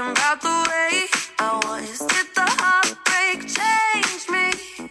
About 0.00 0.40
the 0.40 0.48
way 0.70 1.08
I. 1.38 1.80
Did 1.82 2.28
the 2.34 2.46
heartbreak 2.60 3.40
change 3.46 4.30
me? 4.30 4.90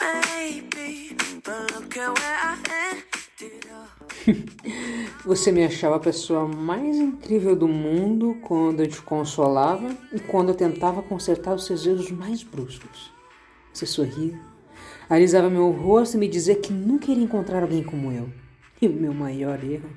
Maybe, 0.00 1.16
but 1.44 1.70
look 1.72 1.96
at 1.96 2.18
where 2.18 2.38
I 2.42 2.56
ended 2.90 3.66
up. 3.70 3.86
Você 5.24 5.52
me 5.52 5.64
achava 5.64 5.96
a 5.96 6.00
pessoa 6.00 6.48
mais 6.48 6.96
incrível 6.96 7.54
do 7.54 7.68
mundo 7.68 8.36
quando 8.42 8.80
eu 8.80 8.88
te 8.88 9.00
consolava 9.00 9.96
e 10.12 10.18
quando 10.18 10.48
eu 10.48 10.56
tentava 10.56 11.02
consertar 11.02 11.54
os 11.54 11.64
seus 11.64 11.86
erros 11.86 12.10
mais 12.10 12.42
bruscos. 12.42 13.12
Você 13.72 13.86
sorria, 13.86 14.40
alisava 15.08 15.48
meu 15.48 15.70
rosto 15.70 16.16
e 16.16 16.18
me 16.18 16.26
dizia 16.26 16.56
que 16.56 16.72
nunca 16.72 17.12
iria 17.12 17.22
encontrar 17.22 17.62
alguém 17.62 17.84
como 17.84 18.10
eu. 18.10 18.28
E 18.82 18.88
o 18.88 18.92
meu 18.92 19.14
maior 19.14 19.62
erro 19.62 19.88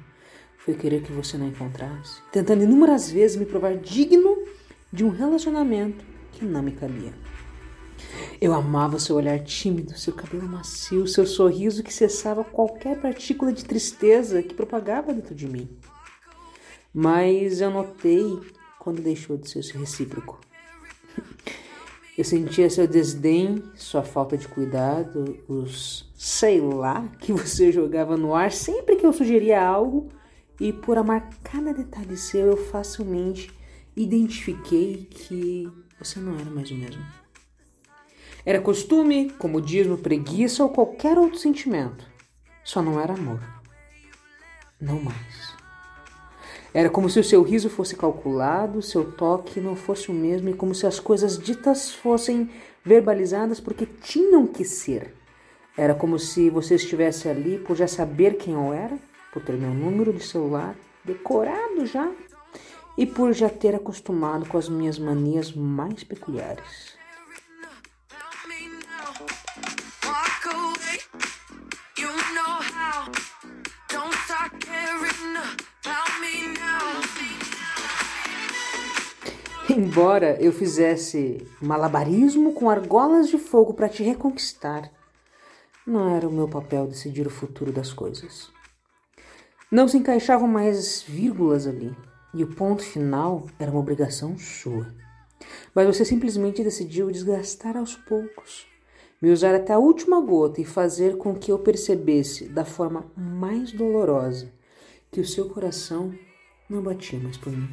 foi 0.59 0.73
querer 0.73 1.01
que 1.01 1.11
você 1.11 1.37
não 1.37 1.47
encontrasse, 1.47 2.21
tentando 2.31 2.63
inúmeras 2.63 3.09
vezes 3.09 3.37
me 3.37 3.45
provar 3.45 3.77
digno 3.77 4.37
de 4.91 5.03
um 5.03 5.09
relacionamento 5.09 6.03
que 6.31 6.45
não 6.45 6.61
me 6.61 6.71
cabia. 6.71 7.13
Eu 8.39 8.53
amava 8.53 8.99
seu 8.99 9.15
olhar 9.15 9.39
tímido, 9.39 9.97
seu 9.97 10.13
cabelo 10.13 10.47
macio, 10.47 11.07
seu 11.07 11.25
sorriso 11.25 11.83
que 11.83 11.93
cessava 11.93 12.43
qualquer 12.43 12.99
partícula 13.01 13.51
de 13.51 13.65
tristeza 13.65 14.41
que 14.41 14.53
propagava 14.53 15.13
dentro 15.13 15.35
de 15.35 15.47
mim. 15.47 15.69
Mas 16.93 17.61
eu 17.61 17.69
notei 17.69 18.39
quando 18.79 19.01
deixou 19.01 19.37
de 19.37 19.49
ser 19.49 19.77
recíproco. 19.77 20.39
Eu 22.17 22.23
sentia 22.25 22.69
seu 22.69 22.85
desdém, 22.87 23.63
sua 23.75 24.03
falta 24.03 24.37
de 24.37 24.47
cuidado, 24.47 25.37
os 25.47 26.09
sei 26.15 26.59
lá 26.59 27.07
que 27.19 27.31
você 27.31 27.71
jogava 27.71 28.17
no 28.17 28.35
ar 28.35 28.51
sempre 28.51 28.97
que 28.97 29.05
eu 29.05 29.13
sugeria 29.13 29.65
algo, 29.65 30.09
e 30.59 30.73
por 30.73 30.97
amar 30.97 31.29
cada 31.43 31.73
detalhe 31.73 32.17
seu, 32.17 32.47
eu 32.47 32.57
facilmente 32.57 33.51
identifiquei 33.95 35.07
que 35.09 35.71
você 35.97 36.19
não 36.19 36.39
era 36.39 36.49
mais 36.49 36.69
o 36.71 36.75
mesmo. 36.75 37.03
Era 38.45 38.61
costume, 38.61 39.29
comodismo, 39.31 39.97
preguiça 39.97 40.63
ou 40.63 40.69
qualquer 40.69 41.17
outro 41.17 41.39
sentimento. 41.39 42.05
Só 42.63 42.81
não 42.81 42.99
era 42.99 43.13
amor. 43.13 43.41
Não 44.79 45.01
mais. 45.01 45.53
Era 46.73 46.89
como 46.89 47.09
se 47.09 47.19
o 47.19 47.23
seu 47.23 47.41
riso 47.41 47.69
fosse 47.69 47.95
calculado, 47.95 48.81
seu 48.81 49.11
toque 49.11 49.59
não 49.59 49.75
fosse 49.75 50.09
o 50.11 50.13
mesmo 50.13 50.49
e 50.49 50.53
como 50.53 50.75
se 50.75 50.85
as 50.85 50.99
coisas 50.99 51.37
ditas 51.37 51.91
fossem 51.91 52.49
verbalizadas 52.83 53.59
porque 53.59 53.85
tinham 53.85 54.45
que 54.45 54.63
ser. 54.63 55.15
Era 55.75 55.95
como 55.95 56.19
se 56.19 56.49
você 56.49 56.75
estivesse 56.75 57.27
ali 57.27 57.57
por 57.57 57.75
já 57.75 57.87
saber 57.87 58.37
quem 58.37 58.53
eu 58.53 58.71
era, 58.71 58.97
por 59.31 59.43
ter 59.43 59.53
meu 59.53 59.73
número 59.73 60.13
de 60.13 60.23
celular 60.23 60.75
decorado 61.03 61.85
já 61.85 62.11
e 62.97 63.05
por 63.05 63.33
já 63.33 63.49
ter 63.49 63.75
acostumado 63.75 64.45
com 64.45 64.57
as 64.57 64.67
minhas 64.67 64.99
manias 64.99 65.53
mais 65.53 66.03
peculiares. 66.03 66.97
Embora 79.69 80.35
eu 80.41 80.51
fizesse 80.51 81.47
malabarismo 81.61 82.53
com 82.53 82.69
argolas 82.69 83.29
de 83.29 83.37
fogo 83.37 83.73
para 83.73 83.87
te 83.87 84.03
reconquistar, 84.03 84.91
não 85.85 86.15
era 86.15 86.27
o 86.27 86.31
meu 86.31 86.47
papel 86.47 86.87
decidir 86.87 87.25
o 87.27 87.29
futuro 87.29 87.71
das 87.71 87.93
coisas. 87.93 88.51
Não 89.71 89.87
se 89.87 89.97
encaixavam 89.97 90.47
mais 90.47 91.03
vírgulas 91.03 91.67
ali, 91.67 91.95
e 92.33 92.43
o 92.43 92.55
ponto 92.55 92.81
final 92.81 93.45
era 93.59 93.69
uma 93.69 93.79
obrigação 93.79 94.35
sua. 94.35 94.87
Mas 95.75 95.85
você 95.85 96.03
simplesmente 96.03 96.63
decidiu 96.63 97.11
desgastar 97.11 97.77
aos 97.77 97.95
poucos, 97.95 98.65
me 99.21 99.29
usar 99.29 99.53
até 99.53 99.73
a 99.73 99.77
última 99.77 100.19
gota 100.21 100.59
e 100.59 100.65
fazer 100.65 101.17
com 101.17 101.35
que 101.35 101.51
eu 101.51 101.59
percebesse 101.59 102.49
da 102.49 102.65
forma 102.65 103.11
mais 103.15 103.71
dolorosa 103.71 104.51
que 105.11 105.21
o 105.21 105.27
seu 105.27 105.47
coração 105.47 106.15
não 106.67 106.81
batia 106.81 107.19
mais 107.19 107.37
por 107.37 107.53
mim. 107.53 107.69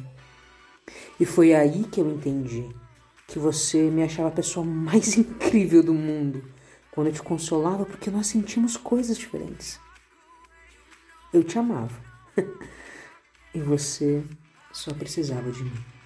E 1.19 1.25
foi 1.25 1.55
aí 1.55 1.83
que 1.83 1.99
eu 1.99 2.07
entendi 2.07 2.69
que 3.27 3.39
você 3.39 3.89
me 3.89 4.03
achava 4.03 4.27
a 4.27 4.33
pessoa 4.33 4.63
mais 4.63 5.13
incrível 5.17 5.81
do 5.81 5.95
mundo 5.95 6.43
quando 6.91 7.07
eu 7.07 7.13
te 7.13 7.23
consolava 7.23 7.87
porque 7.87 8.11
nós 8.11 8.27
sentimos 8.27 8.77
coisas 8.77 9.17
diferentes. 9.17 9.79
Eu 11.33 11.43
te 11.43 11.59
amava 11.59 11.99
e 13.53 13.59
você 13.59 14.23
só 14.71 14.93
precisava 14.93 15.51
de 15.51 15.63
mim. 15.63 15.96